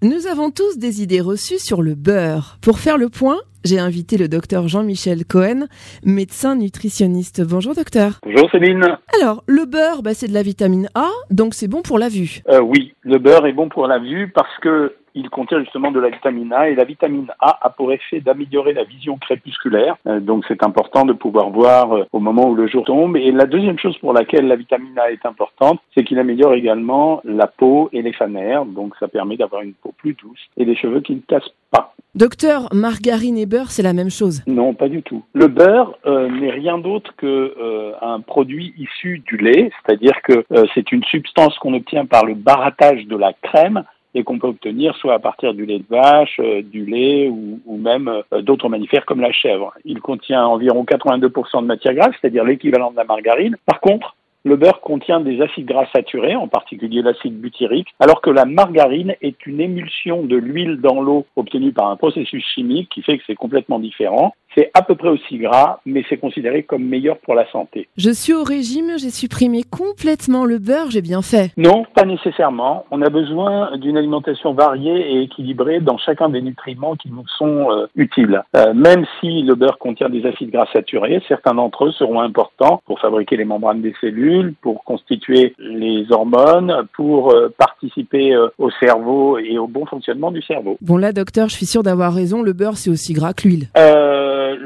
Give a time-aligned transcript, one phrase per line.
[0.00, 2.58] Nous avons tous des idées reçues sur le beurre.
[2.60, 5.66] Pour faire le point, j'ai invité le docteur Jean-Michel Cohen,
[6.04, 7.42] médecin nutritionniste.
[7.44, 8.20] Bonjour docteur.
[8.24, 8.98] Bonjour Céline.
[9.20, 12.40] Alors, le beurre, bah, c'est de la vitamine A, donc c'est bon pour la vue.
[12.48, 15.98] Euh, oui, le beurre est bon pour la vue parce que il contient justement de
[15.98, 19.96] la vitamine A et la vitamine A a pour effet d'améliorer la vision crépusculaire.
[20.06, 23.16] Euh, donc c'est important de pouvoir voir euh, au moment où le jour tombe.
[23.16, 27.20] Et la deuxième chose pour laquelle la vitamine A est importante, c'est qu'il améliore également
[27.24, 28.64] la peau et les fanères.
[28.64, 31.94] Donc ça permet d'avoir une peau plus douce et des cheveux qui ne cassent pas.
[32.14, 35.22] Docteur, margarine et beurre, c'est la même chose Non, pas du tout.
[35.34, 37.54] Le beurre euh, n'est rien d'autre que
[38.00, 40.44] un produit issu du lait, c'est-à-dire que
[40.74, 44.96] c'est une substance qu'on obtient par le barattage de la crème et qu'on peut obtenir
[44.96, 48.68] soit à partir du lait de vache, euh, du lait ou, ou même euh, d'autres
[48.68, 49.72] mammifères comme la chèvre.
[49.84, 53.56] Il contient environ 82% de matière grasse, c'est-à-dire l'équivalent de la margarine.
[53.66, 58.30] Par contre, le beurre contient des acides gras saturés, en particulier l'acide butyrique, alors que
[58.30, 63.02] la margarine est une émulsion de l'huile dans l'eau obtenue par un processus chimique qui
[63.02, 64.34] fait que c'est complètement différent.
[64.54, 67.87] C'est à peu près aussi gras, mais c'est considéré comme meilleur pour la santé.
[67.98, 71.50] Je suis au régime, j'ai supprimé complètement le beurre, j'ai bien fait.
[71.56, 72.84] Non, pas nécessairement.
[72.92, 77.72] On a besoin d'une alimentation variée et équilibrée dans chacun des nutriments qui nous sont
[77.72, 78.40] euh, utiles.
[78.54, 82.82] Euh, même si le beurre contient des acides gras saturés, certains d'entre eux seront importants
[82.86, 89.38] pour fabriquer les membranes des cellules, pour constituer les hormones, pour euh, participer au cerveau
[89.38, 90.78] et au bon fonctionnement du cerveau.
[90.80, 93.66] Bon là, docteur, je suis sûr d'avoir raison, le beurre c'est aussi gras que l'huile.
[93.76, 94.17] Euh,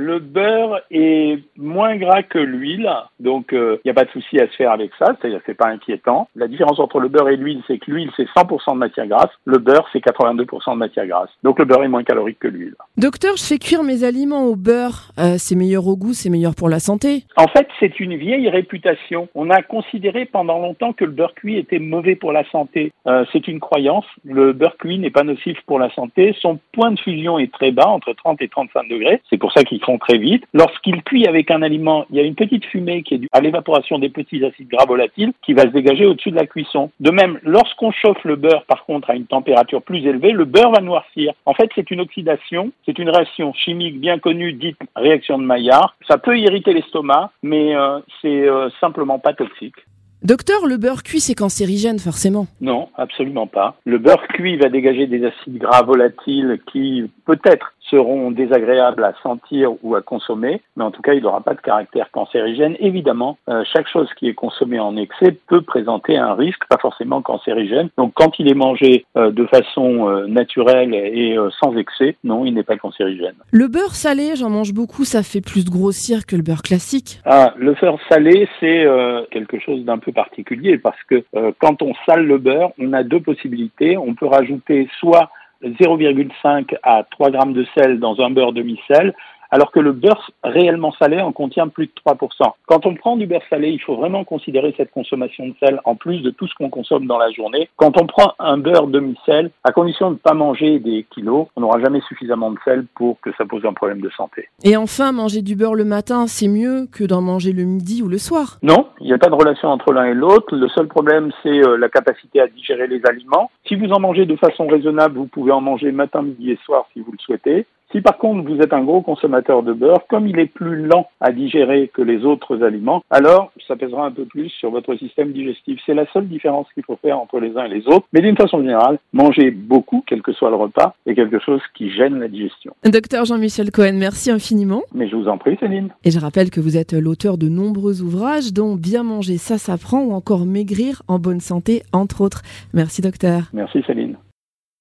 [0.02, 4.38] le beurre est moins gras que l'huile, donc il euh, n'y a pas de souci
[4.40, 6.28] à se faire avec ça, c'est-à-dire c'est pas inquiétant.
[6.34, 9.30] La différence entre le beurre et l'huile, c'est que l'huile c'est 100% de matière grasse,
[9.44, 11.30] le beurre c'est 82% de matière grasse.
[11.44, 12.74] Donc le beurre est moins calorique que l'huile.
[12.96, 16.56] Docteur, je fais cuire mes aliments au beurre, euh, c'est meilleur au goût, c'est meilleur
[16.56, 17.24] pour la santé.
[17.36, 19.28] En fait, c'est une vieille réputation.
[19.36, 22.92] On a considéré pendant longtemps que le beurre cuit était mauvais pour la santé.
[23.32, 24.06] c'est une croyance.
[24.24, 26.34] Le beurre cuit n'est pas nocif pour la santé.
[26.40, 29.20] Son point de fusion est très bas, entre 30 et 35 degrés.
[29.30, 30.44] C'est pour ça qu'il très vite.
[30.52, 33.40] Lorsqu'il cuit avec un aliment, il y a une petite fumée qui est due à
[33.40, 36.90] l'évaporation des petits acides gras volatiles qui va se dégager au-dessus de la cuisson.
[37.00, 40.72] De même, lorsqu'on chauffe le beurre, par contre, à une température plus élevée, le beurre
[40.72, 41.32] va noircir.
[41.46, 45.96] En fait, c'est une oxydation, c'est une réaction chimique bien connue dite réaction de Maillard.
[46.08, 49.76] Ça peut irriter l'estomac, mais euh, c'est euh, simplement pas toxique.
[50.22, 52.46] Docteur, le beurre cuit, c'est cancérigène, forcément.
[52.60, 53.74] Non, absolument pas.
[53.84, 59.72] Le beurre cuit va dégager des acides gras volatiles qui, peut-être, seront désagréables à sentir
[59.82, 62.74] ou à consommer, mais en tout cas, il n'aura pas de caractère cancérigène.
[62.80, 67.20] Évidemment, euh, chaque chose qui est consommée en excès peut présenter un risque, pas forcément
[67.20, 67.90] cancérigène.
[67.98, 72.54] Donc, quand il est mangé euh, de façon euh, naturelle et sans excès, non, il
[72.54, 73.34] n'est pas cancérigène.
[73.50, 77.20] Le beurre salé, j'en mange beaucoup, ça fait plus grossir que le beurre classique.
[77.26, 78.86] Ah, le beurre salé, c'est
[79.30, 81.24] quelque chose d'un peu particulier parce que
[81.58, 83.96] quand on sale le beurre, on a deux possibilités.
[83.96, 85.30] On peut rajouter soit
[85.62, 89.14] 0,5 à 3 grammes de sel dans un beurre demi-sel,
[89.52, 92.52] alors que le beurre réellement salé en contient plus de 3%.
[92.66, 95.94] Quand on prend du beurre salé, il faut vraiment considérer cette consommation de sel en
[95.94, 97.68] plus de tout ce qu'on consomme dans la journée.
[97.76, 101.60] Quand on prend un beurre demi-sel, à condition de ne pas manger des kilos, on
[101.60, 104.48] n'aura jamais suffisamment de sel pour que ça pose un problème de santé.
[104.64, 108.08] Et enfin, manger du beurre le matin, c'est mieux que d'en manger le midi ou
[108.08, 110.56] le soir Non, il n'y a pas de relation entre l'un et l'autre.
[110.56, 113.50] Le seul problème, c'est euh, la capacité à digérer les aliments.
[113.68, 116.86] Si vous en mangez de façon raisonnable, vous pouvez en manger matin, midi et soir
[116.94, 117.66] si vous le souhaitez.
[117.92, 121.08] Si par contre vous êtes un gros consommateur de beurre, comme il est plus lent
[121.20, 125.32] à digérer que les autres aliments, alors ça pèsera un peu plus sur votre système
[125.32, 125.78] digestif.
[125.84, 128.06] C'est la seule différence qu'il faut faire entre les uns et les autres.
[128.12, 131.90] Mais d'une façon générale, manger beaucoup, quel que soit le repas, est quelque chose qui
[131.90, 132.74] gêne la digestion.
[132.84, 134.82] Docteur Jean-Michel Cohen, merci infiniment.
[134.94, 135.90] Mais je vous en prie, Céline.
[136.04, 140.02] Et je rappelle que vous êtes l'auteur de nombreux ouvrages, dont Bien manger, ça s'apprend,
[140.02, 142.42] ou encore Maigrir en bonne santé, entre autres.
[142.72, 143.42] Merci, docteur.
[143.52, 144.16] Merci, Céline.